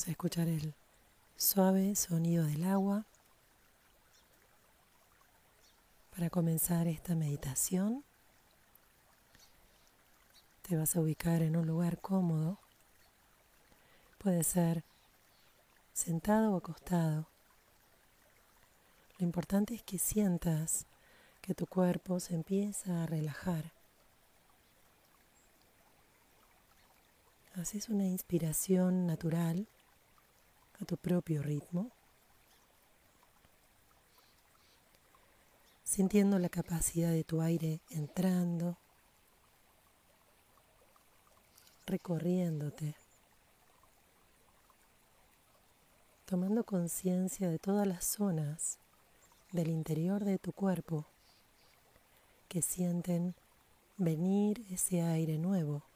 Vamos 0.00 0.08
a 0.08 0.12
escuchar 0.12 0.48
el 0.48 0.74
suave 1.36 1.94
sonido 1.94 2.46
del 2.46 2.64
agua 2.64 3.04
para 6.16 6.30
comenzar 6.30 6.88
esta 6.88 7.14
meditación. 7.14 8.02
Te 10.62 10.74
vas 10.78 10.96
a 10.96 11.00
ubicar 11.02 11.42
en 11.42 11.54
un 11.54 11.66
lugar 11.66 12.00
cómodo. 12.00 12.58
Puede 14.16 14.42
ser 14.42 14.84
sentado 15.92 16.54
o 16.54 16.56
acostado. 16.56 17.26
Lo 19.18 19.26
importante 19.26 19.74
es 19.74 19.82
que 19.82 19.98
sientas 19.98 20.86
que 21.42 21.54
tu 21.54 21.66
cuerpo 21.66 22.20
se 22.20 22.34
empieza 22.34 23.02
a 23.02 23.06
relajar. 23.06 23.70
Haces 27.54 27.90
una 27.90 28.06
inspiración 28.06 29.06
natural 29.06 29.68
a 30.80 30.84
tu 30.84 30.96
propio 30.96 31.42
ritmo, 31.42 31.90
sintiendo 35.84 36.38
la 36.38 36.48
capacidad 36.48 37.10
de 37.10 37.24
tu 37.24 37.40
aire 37.42 37.80
entrando, 37.90 38.78
recorriéndote, 41.86 42.94
tomando 46.24 46.64
conciencia 46.64 47.50
de 47.50 47.58
todas 47.58 47.86
las 47.86 48.04
zonas 48.04 48.78
del 49.52 49.68
interior 49.68 50.24
de 50.24 50.38
tu 50.38 50.52
cuerpo 50.52 51.06
que 52.48 52.62
sienten 52.62 53.34
venir 53.96 54.64
ese 54.70 55.02
aire 55.02 55.38
nuevo. 55.38 55.89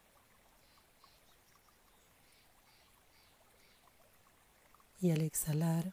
Y 5.05 5.11
al 5.11 5.21
exhalar, 5.21 5.93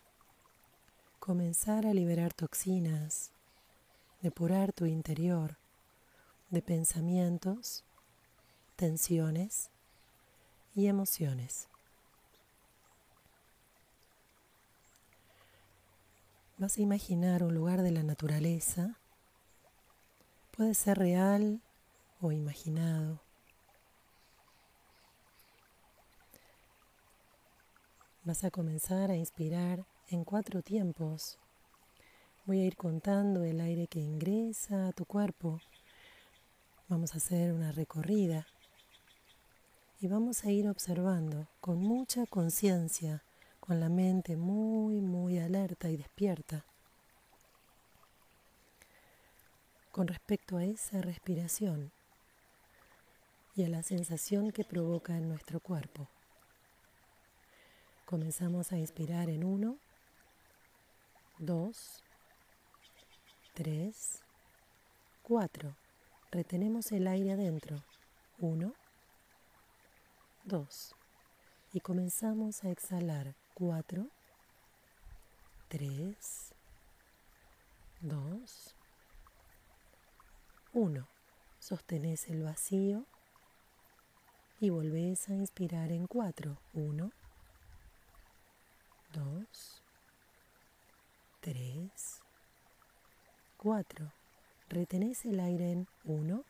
comenzar 1.19 1.85
a 1.85 1.93
liberar 1.93 2.31
toxinas, 2.31 3.31
depurar 4.21 4.71
tu 4.71 4.85
interior 4.85 5.57
de 6.49 6.61
pensamientos, 6.61 7.83
tensiones 8.77 9.69
y 10.75 10.87
emociones. 10.87 11.67
Vas 16.57 16.77
a 16.77 16.81
imaginar 16.81 17.43
un 17.43 17.53
lugar 17.53 17.81
de 17.81 17.91
la 17.91 18.03
naturaleza. 18.03 18.95
Puede 20.55 20.73
ser 20.73 20.97
real 20.97 21.59
o 22.21 22.31
imaginado. 22.31 23.19
Vas 28.23 28.43
a 28.43 28.51
comenzar 28.51 29.09
a 29.09 29.15
inspirar 29.15 29.83
en 30.09 30.23
cuatro 30.25 30.61
tiempos. 30.61 31.39
Voy 32.45 32.59
a 32.59 32.65
ir 32.65 32.77
contando 32.77 33.43
el 33.43 33.59
aire 33.59 33.87
que 33.87 33.99
ingresa 33.99 34.89
a 34.89 34.91
tu 34.91 35.05
cuerpo. 35.05 35.59
Vamos 36.87 37.15
a 37.15 37.17
hacer 37.17 37.51
una 37.51 37.71
recorrida 37.71 38.45
y 39.99 40.05
vamos 40.05 40.43
a 40.43 40.51
ir 40.51 40.69
observando 40.69 41.47
con 41.61 41.79
mucha 41.79 42.27
conciencia 42.27 43.23
con 43.59 43.79
la 43.79 43.89
mente 43.89 44.37
muy, 44.37 45.01
muy 45.01 45.39
alerta 45.39 45.89
y 45.89 45.97
despierta 45.97 46.63
con 49.91 50.07
respecto 50.07 50.57
a 50.57 50.63
esa 50.63 51.01
respiración 51.01 51.91
y 53.55 53.63
a 53.63 53.69
la 53.69 53.81
sensación 53.81 54.51
que 54.51 54.63
provoca 54.63 55.17
en 55.17 55.27
nuestro 55.27 55.59
cuerpo. 55.59 56.07
Comenzamos 58.11 58.73
a 58.73 58.77
inspirar 58.77 59.29
en 59.29 59.45
uno, 59.45 59.77
dos, 61.39 62.03
tres, 63.53 64.21
cuatro. 65.23 65.77
Retenemos 66.29 66.91
el 66.91 67.07
aire 67.07 67.31
adentro. 67.31 67.81
Uno, 68.37 68.73
dos. 70.43 70.93
Y 71.71 71.79
comenzamos 71.79 72.65
a 72.65 72.69
exhalar. 72.69 73.33
4, 73.53 74.05
3, 75.69 76.53
2, 78.01 78.75
1. 80.73 81.07
Sostenés 81.59 82.27
el 82.27 82.43
vacío 82.43 83.05
y 84.59 84.69
volvés 84.69 85.29
a 85.29 85.33
inspirar 85.33 85.93
en 85.93 86.07
4. 86.07 86.57
1, 86.73 87.11
2, 89.13 89.83
3, 91.41 92.21
4. 93.57 94.11
Retenés 94.69 95.25
el 95.25 95.39
aire 95.39 95.71
en 95.71 95.87
1, 96.05 96.45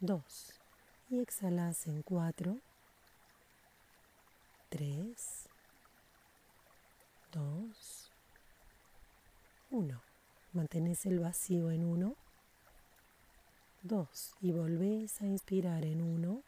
2 0.00 0.60
y 1.10 1.20
exhalás 1.20 1.86
en 1.86 2.02
4, 2.02 2.58
3, 4.70 5.48
2, 7.32 8.12
1. 9.70 10.02
Mantenés 10.52 11.06
el 11.06 11.20
vacío 11.20 11.70
en 11.70 11.84
1, 11.84 12.16
2 13.82 14.36
y 14.40 14.50
volvés 14.50 15.22
a 15.22 15.26
inspirar 15.26 15.84
en 15.84 16.02
1, 16.02 16.42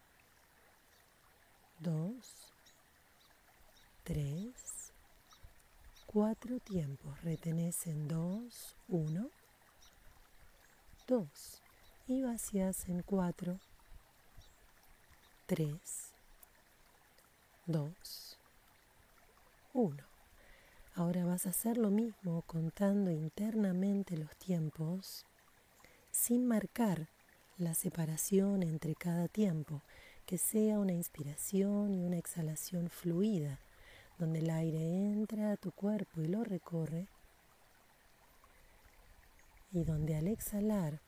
2, 1.79 2.44
3, 4.05 4.53
4 6.07 6.61
tiempos. 6.61 7.23
Retenés 7.23 7.87
en 7.87 8.07
2, 8.07 8.77
1, 8.89 9.31
2 11.09 11.63
y 12.09 12.23
vacías 12.23 12.87
en 12.91 13.03
4, 13.03 13.59
3, 15.47 15.73
2, 17.65 18.39
1. 19.73 20.05
Ahora 20.97 21.25
vas 21.25 21.47
a 21.47 21.51
hacer 21.51 21.79
lo 21.79 21.89
mismo 21.89 22.43
contando 22.43 23.11
internamente 23.11 24.19
los 24.19 24.37
tiempos 24.37 25.25
sin 26.11 26.47
marcar 26.47 27.09
la 27.57 27.73
separación 27.73 28.63
entre 28.63 28.95
cada 28.97 29.29
tiempo, 29.29 29.81
que 30.27 30.37
sea 30.37 30.79
una 30.79 30.93
inspiración 30.93 31.95
y 31.95 32.05
una 32.05 32.19
exhalación 32.19 32.91
fluida, 32.91 33.59
donde 34.19 34.41
el 34.41 34.51
aire 34.51 34.81
entra 35.13 35.53
a 35.53 35.57
tu 35.57 35.73
cuerpo 35.73 36.21
y 36.21 36.27
lo 36.27 36.45
recorre, 36.45 37.09
y 39.73 39.83
donde 39.85 40.17
al 40.17 40.29
exhalar 40.29 41.01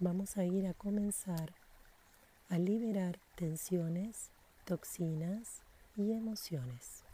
vamos 0.00 0.36
a 0.36 0.44
ir 0.44 0.66
a 0.66 0.74
comenzar 0.74 1.54
a 2.50 2.58
liberar 2.58 3.18
tensiones 3.36 4.30
toxinas 4.64 5.62
y 5.96 6.12
emociones. 6.12 7.04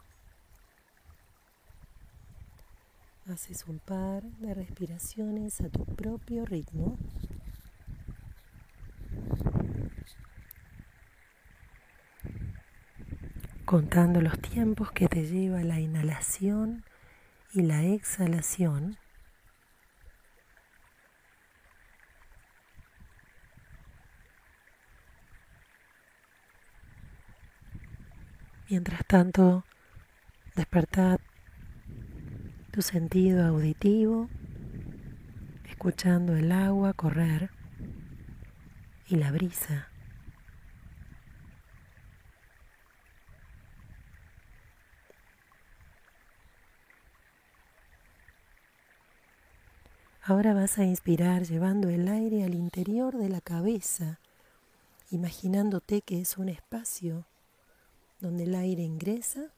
Haces 3.27 3.65
un 3.67 3.79
par 3.79 4.23
de 4.23 4.53
respiraciones 4.53 5.61
a 5.61 5.69
tu 5.69 5.85
propio 5.85 6.45
ritmo. 6.45 6.97
Contando 13.71 14.19
los 14.19 14.37
tiempos 14.37 14.91
que 14.91 15.07
te 15.07 15.25
lleva 15.25 15.63
la 15.63 15.79
inhalación 15.79 16.83
y 17.53 17.61
la 17.61 17.83
exhalación. 17.83 18.97
Mientras 28.69 29.05
tanto, 29.05 29.63
despertad 30.57 31.21
tu 32.71 32.81
sentido 32.81 33.45
auditivo, 33.47 34.27
escuchando 35.69 36.35
el 36.35 36.51
agua 36.51 36.91
correr 36.91 37.51
y 39.07 39.15
la 39.15 39.31
brisa. 39.31 39.90
Ahora 50.31 50.53
vas 50.53 50.77
a 50.77 50.85
inspirar 50.85 51.43
llevando 51.43 51.89
el 51.89 52.07
aire 52.07 52.45
al 52.45 52.55
interior 52.55 53.17
de 53.17 53.27
la 53.27 53.41
cabeza, 53.41 54.17
imaginándote 55.09 56.01
que 56.03 56.21
es 56.21 56.37
un 56.37 56.47
espacio 56.47 57.25
donde 58.21 58.43
el 58.43 58.55
aire 58.55 58.81
ingresa, 58.81 59.51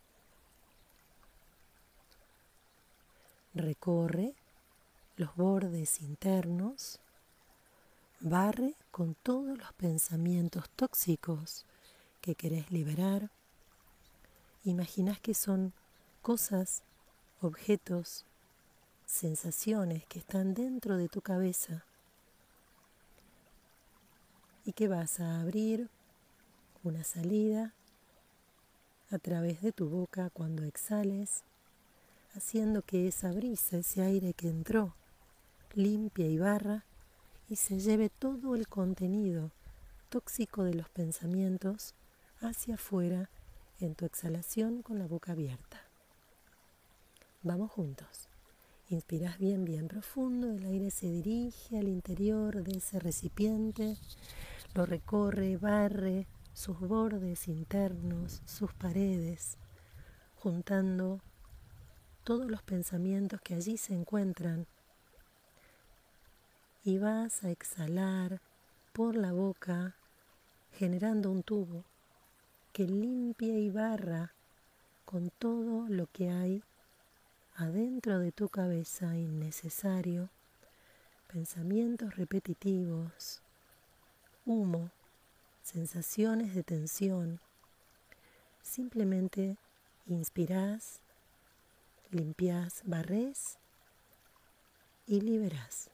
recorre 3.54 4.34
los 5.16 5.36
bordes 5.36 6.02
internos, 6.02 7.00
barre 8.20 8.74
con 8.90 9.14
todos 9.14 9.56
los 9.56 9.74
pensamientos 9.74 10.72
tóxicos 10.72 11.68
que 12.20 12.34
querés 12.34 12.72
liberar. 12.72 13.30
Imaginas 14.64 15.20
que 15.20 15.36
son 15.36 15.72
cosas, 16.24 16.82
objetos, 17.42 18.26
sensaciones 19.06 20.06
que 20.06 20.20
están 20.20 20.54
dentro 20.54 20.98
de 20.98 21.08
tu 21.10 21.22
cabeza 21.22 21.84
y 24.66 24.74
que 24.74 24.88
vas 24.88 25.20
a 25.20 25.42
abrir 25.42 25.90
una 26.84 27.04
salida 27.04 27.74
a 29.12 29.20
través 29.20 29.62
de 29.62 29.72
tu 29.72 29.90
boca 29.90 30.30
cuando 30.32 30.64
exhales, 30.64 31.44
haciendo 32.36 32.82
que 32.82 33.08
esa 33.08 33.32
brisa, 33.32 33.78
ese 33.78 34.02
aire 34.02 34.34
que 34.34 34.50
entró, 34.50 34.96
limpia 35.74 36.28
y 36.28 36.38
barra 36.38 36.84
y 37.50 37.58
se 37.58 37.80
lleve 37.80 38.10
todo 38.10 38.56
el 38.56 38.68
contenido 38.68 39.52
tóxico 40.10 40.64
de 40.64 40.74
los 40.74 40.90
pensamientos 40.90 41.94
hacia 42.40 42.76
afuera 42.76 43.30
en 43.80 43.96
tu 43.96 44.06
exhalación 44.06 44.82
con 44.82 45.00
la 45.00 45.08
boca 45.08 45.34
abierta. 45.34 45.82
Vamos 47.42 47.72
juntos. 47.72 48.30
Inspiras 48.94 49.40
bien, 49.40 49.66
bien 49.66 49.88
profundo, 49.88 50.52
el 50.52 50.64
aire 50.66 50.92
se 50.92 51.08
dirige 51.08 51.80
al 51.80 51.88
interior 51.88 52.64
de 52.64 52.78
ese 52.78 53.00
recipiente, 53.00 53.98
lo 54.76 54.86
recorre, 54.86 55.58
barre 55.58 56.28
sus 56.54 56.80
bordes 56.80 57.48
internos, 57.48 58.44
sus 58.46 58.72
paredes, 58.76 59.58
juntando 60.36 61.22
todos 62.24 62.46
los 62.46 62.62
pensamientos 62.62 63.42
que 63.42 63.56
allí 63.56 63.78
se 63.78 63.96
encuentran. 63.96 64.68
Y 66.86 67.00
vas 67.00 67.44
a 67.44 67.50
exhalar 67.50 68.42
por 68.94 69.16
la 69.16 69.34
boca 69.34 69.96
generando 70.72 71.32
un 71.32 71.42
tubo 71.42 71.84
que 72.72 72.84
limpia 72.84 73.58
y 73.58 73.72
barra 73.72 74.34
con 75.04 75.32
todo 75.40 75.88
lo 75.90 76.06
que 76.06 76.30
hay 76.30 76.64
adentro 77.56 78.20
de 78.20 78.32
tu 78.32 78.50
cabeza 78.50 79.16
innecesario, 79.16 80.30
pensamientos 81.32 82.16
repetitivos, 82.16 83.42
humo, 84.46 84.90
sensaciones 85.62 86.56
de 86.56 86.64
tensión. 86.64 87.40
Simplemente 88.62 89.58
inspirás, 90.08 91.00
limpias, 92.10 92.82
barres 92.86 93.58
y 95.06 95.22
liberás. 95.22 95.93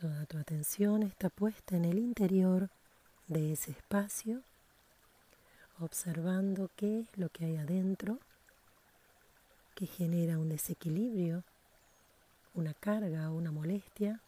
Toda 0.00 0.26
tu 0.26 0.38
atención 0.38 1.02
está 1.02 1.28
puesta 1.28 1.74
en 1.74 1.84
el 1.84 1.98
interior 1.98 2.70
de 3.26 3.54
ese 3.54 3.72
espacio, 3.72 4.44
observando 5.80 6.70
qué 6.76 7.00
es 7.00 7.18
lo 7.18 7.30
que 7.30 7.46
hay 7.46 7.56
adentro, 7.56 8.20
que 9.74 9.86
genera 9.86 10.38
un 10.38 10.50
desequilibrio, 10.50 11.42
una 12.54 12.74
carga, 12.74 13.28
una 13.32 13.50
molestia. 13.50 14.20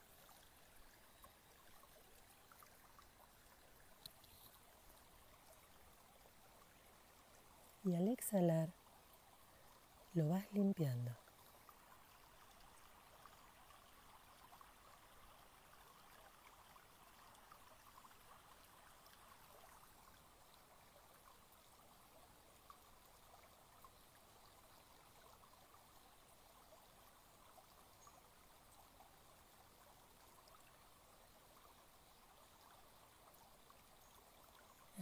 Y 7.85 7.95
al 7.95 8.09
exhalar, 8.09 8.71
lo 10.15 10.31
vas 10.31 10.53
limpiando. 10.53 11.20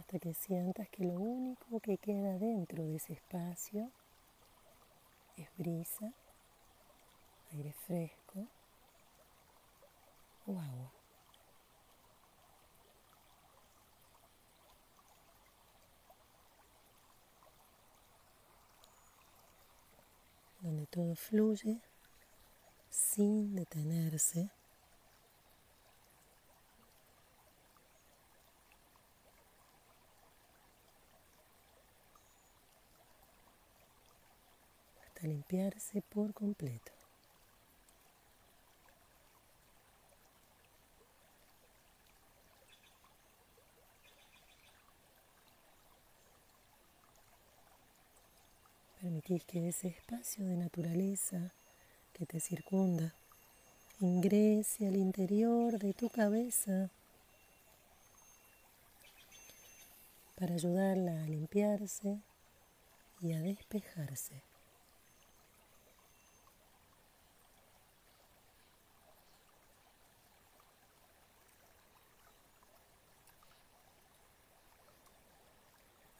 Hasta 0.09 0.17
que 0.17 0.33
sientas 0.33 0.89
que 0.89 1.03
lo 1.03 1.13
único 1.13 1.79
que 1.81 1.99
queda 1.99 2.39
dentro 2.39 2.83
de 2.83 2.95
ese 2.95 3.13
espacio 3.13 3.91
es 5.37 5.47
brisa, 5.55 6.11
aire 7.51 7.71
fresco 7.73 8.47
o 10.47 10.59
agua. 10.59 10.91
donde 20.61 20.87
todo 20.87 21.15
fluye 21.15 21.79
sin 22.89 23.55
detenerse 23.55 24.49
limpiarse 35.29 36.01
por 36.01 36.33
completo. 36.33 36.91
Permitís 49.01 49.45
que 49.45 49.69
ese 49.69 49.87
espacio 49.87 50.45
de 50.45 50.57
naturaleza 50.57 51.53
que 52.13 52.25
te 52.25 52.39
circunda 52.41 53.13
ingrese 54.01 54.87
al 54.87 54.97
interior 54.97 55.79
de 55.79 55.93
tu 55.93 56.09
cabeza 56.09 56.89
para 60.35 60.55
ayudarla 60.55 61.23
a 61.23 61.27
limpiarse 61.27 62.19
y 63.21 63.33
a 63.33 63.39
despejarse. 63.39 64.48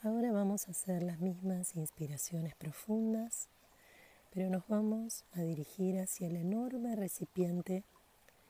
Ahora 0.02 0.32
vamos 0.32 0.70
a 0.70 0.72
hacer 0.72 1.04
las 1.04 1.20
mismas 1.20 1.76
inspiraciones 1.76 2.56
profundas, 2.56 3.50
pero 4.34 4.50
nos 4.50 4.66
vamos 4.70 5.26
a 5.34 5.42
dirigir 5.42 6.00
hacia 6.00 6.28
el 6.28 6.38
enorme 6.38 6.96
recipiente 6.96 7.84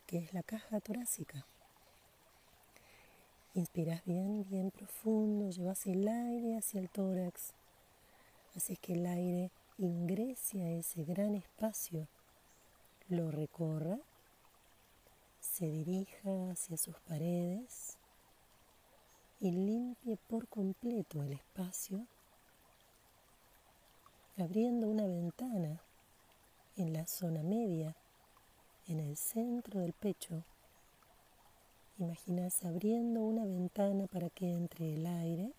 que 0.05 0.19
es 0.19 0.31
la 0.35 0.43
caja 0.43 0.79
torácica. 0.79 1.47
Inspiras 3.55 4.05
bien, 4.05 4.45
bien 4.47 4.69
profundo, 4.69 5.49
llevas 5.49 5.87
el 5.87 6.07
aire 6.07 6.55
hacia 6.55 6.81
el 6.81 6.89
tórax, 6.91 7.53
haces 8.55 8.77
que 8.77 8.93
el 8.93 9.07
aire 9.07 9.49
ingrese 9.79 10.61
a 10.61 10.69
ese 10.69 11.03
gran 11.03 11.33
espacio, 11.33 12.07
lo 13.07 13.31
recorra, 13.31 13.97
se 15.39 15.65
dirija 15.65 16.51
hacia 16.51 16.77
sus 16.77 16.99
paredes 16.99 17.98
y 19.39 19.51
limpie 19.51 20.17
por 20.27 20.47
completo 20.47 21.23
el 21.23 21.33
espacio, 21.33 22.05
abriendo 24.37 24.87
una 24.87 25.07
ventana 25.07 25.81
en 26.75 26.93
la 26.93 27.07
zona 27.07 27.41
media, 27.41 27.95
en 28.87 28.99
el 28.99 29.15
centro 29.15 29.79
del 29.79 29.93
pecho. 29.93 30.43
Imaginas 31.97 32.63
abriendo 32.63 33.21
una 33.21 33.45
ventana 33.45 34.07
para 34.07 34.29
que 34.29 34.53
entre 34.53 34.93
el 34.95 35.05
aire, 35.05 35.53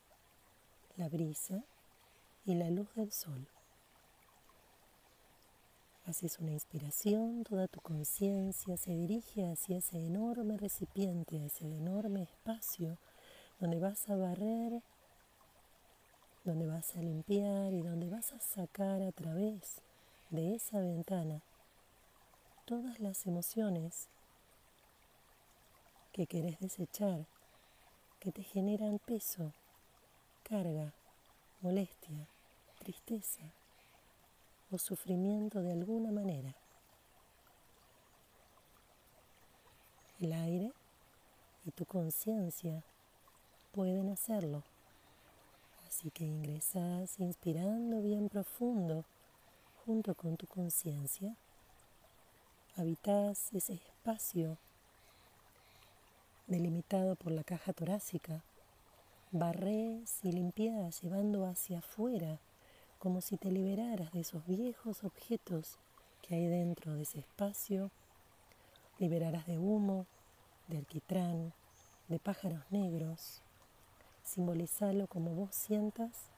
la 0.97 1.09
brisa 1.09 1.65
y 2.45 2.55
la 2.55 2.71
luz 2.71 2.93
del 2.95 3.13
sol. 3.13 3.47
Haces 6.07 6.39
una 6.39 6.51
inspiración, 6.51 7.45
toda 7.45 7.69
tu 7.69 7.81
conciencia 7.81 8.77
se 8.77 8.93
dirige 8.93 9.47
hacia 9.47 9.79
ese 9.79 9.99
enorme 9.99 10.57
recipiente, 10.57 11.45
ese 11.47 11.67
enorme 11.67 12.23
espacio 12.23 12.99
donde 13.61 13.79
vas 13.79 14.09
a 14.09 14.17
barrer, 14.17 14.83
donde 16.45 16.67
vas 16.67 16.97
a 16.97 17.03
limpiar 17.03 17.73
y 17.73 17.83
donde 17.83 18.09
vas 18.09 18.33
a 18.33 18.41
sacar 18.41 19.03
a 19.03 19.13
través 19.13 19.83
de 20.31 20.55
esa 20.55 20.81
ventana 20.81 21.43
todas 22.65 22.99
las 23.01 23.27
emociones 23.27 24.09
que 26.13 26.27
querés 26.27 26.59
desechar, 26.59 27.27
que 28.19 28.33
te 28.33 28.43
generan 28.43 28.99
peso, 28.99 29.53
carga, 30.43 30.93
molestia, 31.61 32.27
tristeza, 32.79 33.43
o 34.71 34.79
sufrimiento 34.79 35.63
de 35.63 35.73
alguna 35.73 36.13
manera. 36.13 36.55
El 40.21 40.33
aire 40.33 40.73
y 41.65 41.71
tu 41.73 41.85
conciencia 41.85 42.85
pueden 43.73 44.09
hacerlo. 44.09 44.63
Así 45.87 46.11
que 46.11 46.25
ingresas 46.25 47.19
inspirando 47.19 48.01
bien 48.01 48.29
profundo 48.29 49.05
junto 49.85 50.15
con 50.15 50.37
tu 50.37 50.47
conciencia. 50.47 51.37
Habitas 52.77 53.53
ese 53.53 53.75
espacio 53.75 54.57
delimitado 56.47 57.17
por 57.17 57.33
la 57.33 57.45
caja 57.45 57.73
torácica. 57.73 58.43
Barres 59.33 60.19
y 60.25 60.33
limpias 60.33 61.01
llevando 61.03 61.47
hacia 61.47 61.79
afuera 61.79 62.41
como 62.99 63.21
si 63.21 63.37
te 63.37 63.51
liberaras 63.51 64.13
de 64.13 64.21
esos 64.21 64.47
viejos 64.47 65.05
objetos 65.05 65.79
que 66.23 66.35
hay 66.35 66.47
dentro 66.47 66.95
de 66.95 67.03
ese 67.03 67.21
espacio, 67.21 67.91
liberaras 68.99 69.47
de 69.47 69.59
humo, 69.59 70.07
de 70.69 70.79
alquitrán, 70.79 71.53
de 72.09 72.19
pájaros 72.19 72.63
negros, 72.71 73.43
simbolizalo 74.31 75.09
como 75.09 75.31
vos 75.35 75.53
sientas, 75.53 76.31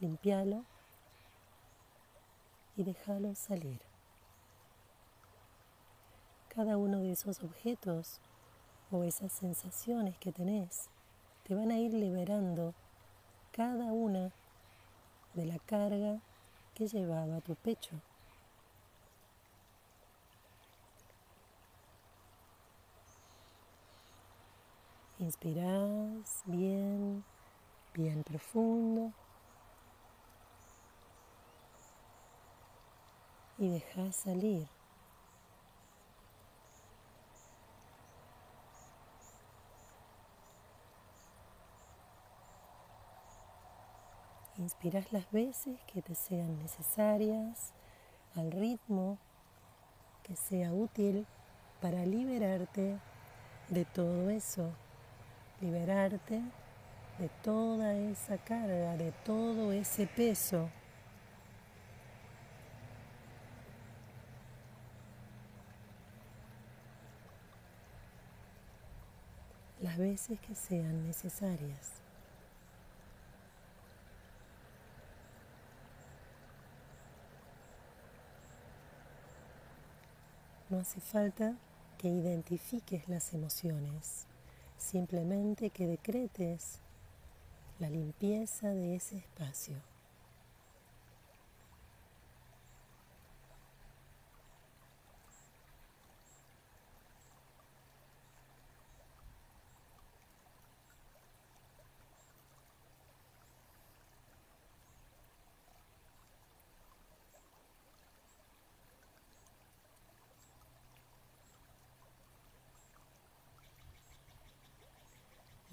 limpialo 0.00 0.64
y 2.78 2.84
déjalo 2.84 3.34
salir. 3.34 3.78
Cada 6.48 6.78
uno 6.78 7.00
de 7.00 7.12
esos 7.12 7.42
objetos 7.42 8.20
o 8.90 9.04
esas 9.04 9.32
sensaciones 9.32 10.16
que 10.16 10.32
tenés 10.32 10.88
te 11.44 11.54
van 11.54 11.70
a 11.70 11.78
ir 11.78 11.92
liberando 11.92 12.72
cada 13.52 13.92
una 13.92 14.32
de 15.34 15.44
la 15.44 15.58
carga 15.58 16.20
que 16.74 16.88
llevaba 16.88 17.42
tu 17.42 17.54
pecho. 17.54 18.00
Inspirás 25.26 26.44
bien, 26.44 27.24
bien 27.94 28.22
profundo. 28.22 29.12
Y 33.58 33.68
dejas 33.68 34.14
salir. 34.14 34.68
Inspiras 44.58 45.12
las 45.12 45.28
veces 45.32 45.80
que 45.92 46.02
te 46.02 46.14
sean 46.14 46.56
necesarias, 46.58 47.72
al 48.36 48.52
ritmo 48.52 49.18
que 50.22 50.36
sea 50.36 50.72
útil 50.72 51.26
para 51.80 52.06
liberarte 52.06 53.00
de 53.70 53.84
todo 53.86 54.30
eso, 54.30 54.70
liberarte 55.60 56.42
de 57.18 57.28
toda 57.42 57.94
esa 57.94 58.36
carga, 58.38 58.96
de 58.96 59.12
todo 59.24 59.72
ese 59.72 60.06
peso. 60.06 60.68
Las 69.80 69.96
veces 69.96 70.38
que 70.40 70.54
sean 70.54 71.06
necesarias. 71.06 71.92
No 80.68 80.80
hace 80.80 81.00
falta 81.00 81.54
que 81.96 82.08
identifiques 82.08 83.08
las 83.08 83.32
emociones, 83.32 84.26
simplemente 84.76 85.70
que 85.70 85.86
decretes 85.86 86.80
la 87.78 87.90
limpieza 87.90 88.68
de 88.68 88.96
ese 88.96 89.18
espacio. 89.18 89.76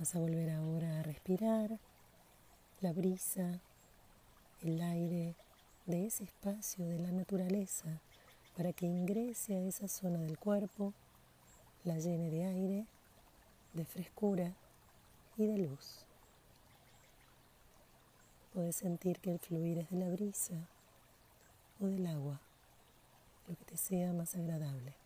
Vas 0.03 0.15
a 0.15 0.19
volver 0.19 0.49
ahora 0.49 0.99
a 0.99 1.03
respirar 1.03 1.79
la 2.81 2.91
brisa, 2.91 3.61
el 4.61 4.81
aire 4.81 5.33
de 5.85 6.07
ese 6.07 6.25
espacio 6.25 6.85
de 6.85 6.99
la 6.99 7.09
naturaleza 7.13 8.01
para 8.57 8.73
que 8.73 8.85
ingrese 8.85 9.55
a 9.55 9.61
esa 9.61 9.87
zona 9.87 10.19
del 10.19 10.37
cuerpo, 10.37 10.93
la 11.85 11.97
llene 11.99 12.29
de 12.29 12.43
aire, 12.43 12.85
de 13.71 13.85
frescura 13.85 14.51
y 15.37 15.45
de 15.45 15.59
luz. 15.59 16.05
Puedes 18.53 18.75
sentir 18.75 19.21
que 19.21 19.31
el 19.31 19.39
fluir 19.39 19.77
es 19.77 19.89
de 19.89 19.99
la 19.99 20.09
brisa 20.09 20.67
o 21.79 21.85
del 21.85 22.07
agua, 22.07 22.41
lo 23.47 23.55
que 23.55 23.63
te 23.63 23.77
sea 23.77 24.11
más 24.11 24.35
agradable. 24.35 25.02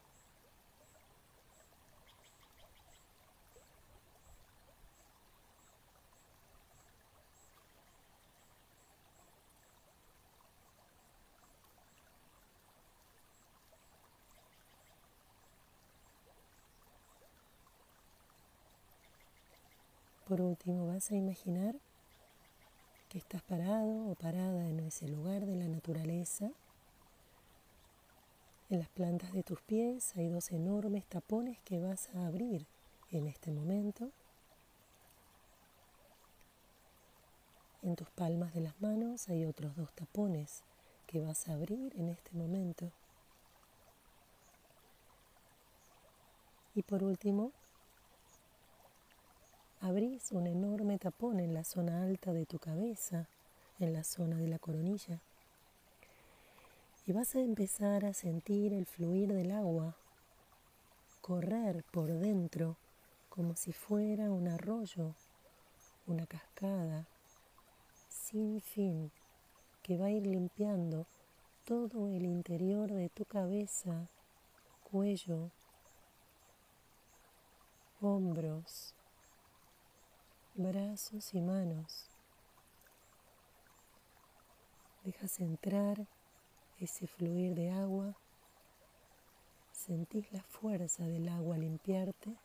Por 20.28 20.42
último, 20.42 20.88
vas 20.88 21.10
a 21.12 21.16
imaginar 21.16 21.74
que 23.08 23.18
estás 23.18 23.42
parado 23.44 24.10
o 24.10 24.16
parada 24.16 24.68
en 24.68 24.82
ese 24.82 25.08
lugar 25.08 25.46
de 25.46 25.56
la 25.56 25.70
naturaleza. 25.70 26.52
En 28.70 28.80
las 28.80 28.90
plantas 28.90 29.32
de 29.32 29.44
tus 29.44 29.62
pies 29.62 30.18
hay 30.18 30.28
dos 30.28 30.52
enormes 30.52 31.06
tapones 31.06 31.62
que 31.62 31.80
vas 31.80 32.10
a 32.14 32.28
abrir 32.28 32.68
en 33.12 33.28
este 33.28 33.52
momento. 33.52 34.12
En 37.82 37.96
tus 37.96 38.10
palmas 38.10 38.54
de 38.54 38.60
las 38.60 38.82
manos 38.82 39.30
hay 39.30 39.46
otros 39.46 39.78
dos 39.78 39.94
tapones 39.94 40.64
que 41.06 41.22
vas 41.22 41.48
a 41.48 41.54
abrir 41.54 41.98
en 41.98 42.10
este 42.10 42.32
momento. 42.34 42.92
Y 46.76 46.84
por 46.84 47.02
último, 47.02 47.54
abrís 49.82 50.32
un 50.32 50.48
enorme 50.48 50.98
tapón 50.98 51.40
en 51.40 51.54
la 51.54 51.64
zona 51.64 52.04
alta 52.04 52.34
de 52.34 52.46
tu 52.46 52.60
cabeza, 52.60 53.28
en 53.80 53.94
la 53.94 54.04
zona 54.04 54.38
de 54.38 54.48
la 54.48 54.60
coronilla. 54.60 55.22
Y 57.06 57.14
vas 57.14 57.36
a 57.36 57.40
empezar 57.40 58.06
a 58.06 58.14
sentir 58.14 58.74
el 58.74 58.86
fluir 58.86 59.34
del 59.34 59.52
agua 59.52 59.96
correr 61.28 61.84
por 61.92 62.08
dentro 62.08 62.78
como 63.28 63.58
si 63.58 63.74
fuera 63.74 64.32
un 64.32 64.48
arroyo, 64.48 65.14
una 66.06 66.26
cascada, 66.26 67.06
sin 68.08 68.62
fin, 68.62 69.12
que 69.84 69.98
va 69.98 70.06
a 70.06 70.12
ir 70.12 70.26
limpiando 70.26 71.06
todo 71.66 72.08
el 72.08 72.24
interior 72.24 72.94
de 72.94 73.10
tu 73.10 73.26
cabeza, 73.26 74.08
cuello, 74.90 75.52
hombros, 78.00 78.96
brazos 80.58 81.34
y 81.34 81.42
manos. 81.42 82.10
Dejas 85.04 85.40
entrar 85.40 86.08
ese 86.80 87.08
fluir 87.08 87.56
de 87.56 87.72
agua. 87.72 88.16
Sentís 89.72 90.32
la 90.34 90.44
fuerza 90.44 91.06
del 91.06 91.30
agua 91.30 91.58
limpiarte. 91.58 92.36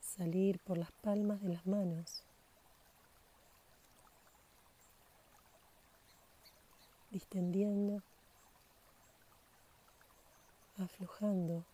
Salir 0.00 0.58
por 0.60 0.76
las 0.76 0.92
palmas 0.92 1.40
de 1.40 1.48
las 1.48 1.66
manos. 1.66 2.24
Distendiendo. 7.10 8.02
Aflojando 10.76 11.64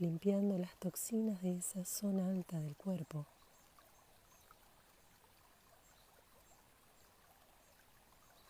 limpiando 0.00 0.56
las 0.56 0.74
toxinas 0.76 1.42
de 1.42 1.58
esa 1.58 1.84
zona 1.84 2.30
alta 2.30 2.58
del 2.58 2.74
cuerpo. 2.74 3.26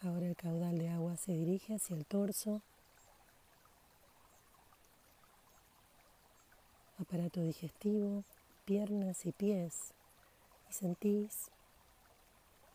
Ahora 0.00 0.28
el 0.28 0.37
caudal 0.37 0.78
de 0.78 0.88
agua 0.88 1.16
se 1.16 1.33
dirige 1.33 1.75
hacia 1.75 1.97
el 1.97 2.07
torso, 2.07 2.62
aparato 6.99 7.42
digestivo, 7.42 8.23
piernas 8.64 9.26
y 9.26 9.33
pies 9.33 9.92
y 10.71 10.73
sentís 10.73 11.50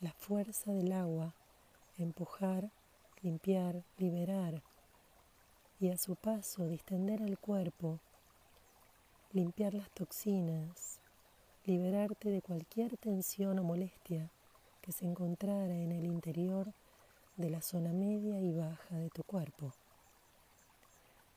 la 0.01 0.11
fuerza 0.11 0.73
del 0.73 0.91
agua 0.91 1.33
empujar, 1.97 2.69
limpiar, 3.21 3.83
liberar 3.97 4.61
y 5.79 5.91
a 5.91 5.97
su 5.97 6.17
paso 6.17 6.67
distender 6.67 7.21
el 7.21 7.39
cuerpo 7.39 8.01
limpiar 9.35 9.73
las 9.73 9.91
toxinas, 9.91 11.01
liberarte 11.65 12.29
de 12.29 12.41
cualquier 12.41 12.95
tensión 12.95 13.59
o 13.59 13.63
molestia 13.63 14.31
que 14.81 14.93
se 14.93 15.03
encontrara 15.05 15.75
en 15.75 15.91
el 15.91 16.05
interior 16.05 16.71
de 17.35 17.49
la 17.49 17.61
zona 17.61 17.91
media 17.91 18.39
y 18.39 18.53
baja 18.53 18.95
de 18.95 19.09
tu 19.09 19.23
cuerpo. 19.23 19.73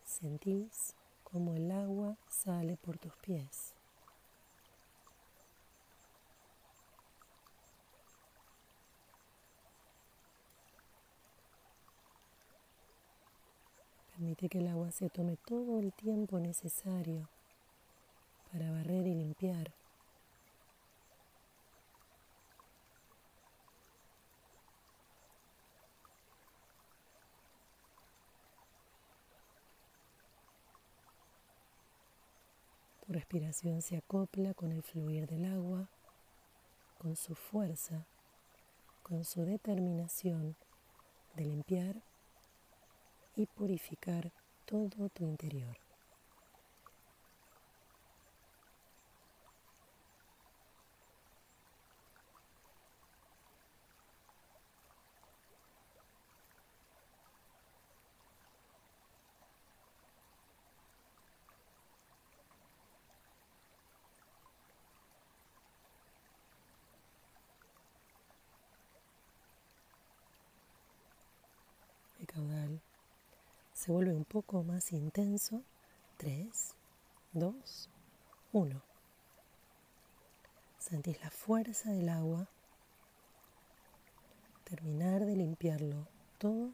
Sentís 0.05 0.95
como 1.25 1.55
el 1.55 1.73
agua 1.73 2.17
sale 2.29 2.77
por 2.77 2.99
tus 2.99 3.17
pies. 3.17 3.75
Permite 14.13 14.49
que 14.49 14.59
el 14.59 14.69
agua 14.69 14.93
se 14.93 15.11
tome 15.11 15.37
todo 15.37 15.81
el 15.81 15.93
tiempo 15.93 16.39
necesario 16.39 17.29
para 18.53 18.71
barrer 18.71 19.07
y 19.07 19.15
limpiar. 19.15 19.73
Tu 33.07 33.13
respiración 33.13 33.81
se 33.81 33.97
acopla 33.97 34.53
con 34.55 34.71
el 34.73 34.83
fluir 34.83 35.27
del 35.27 35.47
agua, 35.47 35.89
con 36.99 37.17
su 37.17 37.35
fuerza, 37.35 38.07
con 39.03 39.25
su 39.25 39.47
determinación 39.47 40.57
de 41.35 41.45
limpiar 41.47 42.03
y 43.35 43.47
purificar 43.47 44.33
todo 44.67 45.09
tu 45.09 45.25
interior. 45.25 45.79
El 72.21 72.27
caudal 72.27 72.81
se 73.79 73.93
vuelve 73.93 74.13
un 74.13 74.25
poco 74.25 74.65
más 74.65 74.93
intenso. 74.93 75.63
3, 76.17 76.75
2, 77.33 77.91
1. 78.53 78.83
Sentís 80.79 81.21
la 81.23 81.31
fuerza 81.31 81.93
del 81.93 82.09
agua. 82.09 82.49
Terminar 84.65 85.25
de 85.25 85.37
limpiarlo 85.37 86.09
todo. 86.39 86.73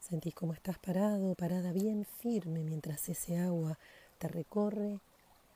Sentís 0.00 0.34
como 0.34 0.52
estás 0.52 0.78
parado, 0.80 1.36
parada 1.36 1.70
bien 1.70 2.04
firme 2.04 2.64
mientras 2.64 3.08
ese 3.08 3.38
agua 3.38 3.78
te 4.18 4.26
recorre, 4.26 4.98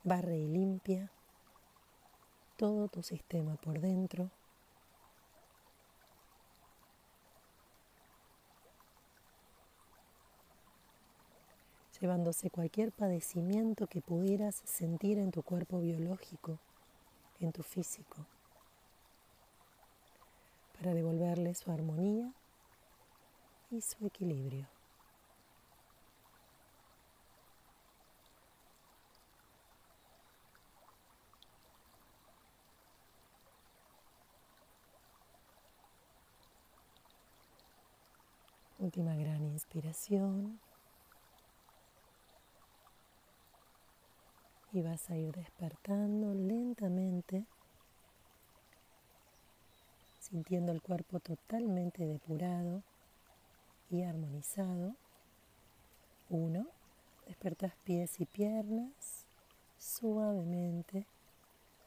barre 0.05 0.39
y 0.39 0.47
limpia 0.47 1.11
todo 2.57 2.87
tu 2.87 3.03
sistema 3.03 3.57
por 3.57 3.81
dentro. 3.81 4.31
Llevándose 12.01 12.51
cualquier 12.51 12.93
padecimiento 12.93 13.87
que 13.87 14.01
pudieras 14.01 14.63
sentir 14.65 15.19
en 15.19 15.31
tu 15.31 15.43
cuerpo 15.43 15.81
biológico, 15.81 16.59
en 17.41 17.53
tu 17.53 17.63
físico, 17.63 18.27
para 20.79 20.95
devolverle 20.95 21.55
su 21.55 21.71
armonía 21.73 22.33
y 23.71 23.81
su 23.81 24.07
equilibrio. 24.07 24.69
Última 38.79 39.17
gran 39.17 39.43
inspiración. 39.43 40.61
Y 44.73 44.83
vas 44.83 45.09
a 45.11 45.17
ir 45.17 45.33
despertando 45.35 46.35
lentamente, 46.35 47.45
sintiendo 50.21 50.73
el 50.73 50.83
cuerpo 50.83 51.21
totalmente 51.21 52.05
depurado 52.05 52.83
y 53.91 54.03
armonizado. 54.03 54.95
Uno, 56.29 56.67
despertas 57.27 57.73
pies 57.85 58.21
y 58.21 58.27
piernas 58.27 59.27
suavemente, 59.79 61.07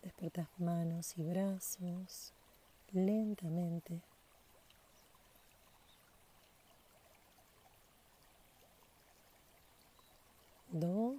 despertas 0.02 0.48
manos 0.58 1.18
y 1.18 1.24
brazos 1.24 2.34
lentamente. 2.92 4.11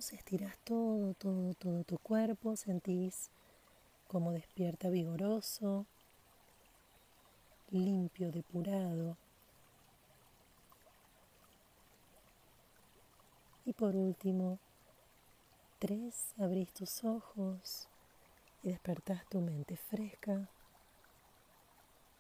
Dos, 0.02 0.12
estiras 0.14 0.58
todo, 0.64 1.14
todo, 1.14 1.54
todo 1.54 1.84
tu 1.84 1.96
cuerpo, 1.96 2.56
sentís 2.56 3.30
como 4.08 4.32
despierta 4.32 4.90
vigoroso, 4.90 5.86
limpio, 7.70 8.32
depurado. 8.32 9.16
Y 13.64 13.74
por 13.74 13.94
último, 13.94 14.58
tres, 15.78 16.34
abrís 16.36 16.72
tus 16.72 17.04
ojos 17.04 17.86
y 18.64 18.70
despertás 18.70 19.24
tu 19.28 19.40
mente 19.40 19.76
fresca 19.76 20.48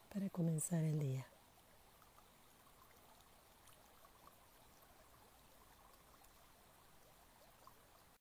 para 0.08 0.30
comenzar 0.30 0.84
el 0.84 1.00
día. 1.00 1.31